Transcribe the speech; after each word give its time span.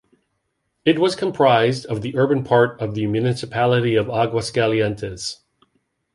It 0.83 0.97
was 0.97 1.15
comprised 1.15 1.85
of 1.85 2.01
the 2.01 2.15
urban 2.17 2.43
part 2.43 2.81
of 2.81 2.95
the 2.95 3.05
municipality 3.05 3.93
of 3.93 4.07
Aguascalientes. 4.07 5.41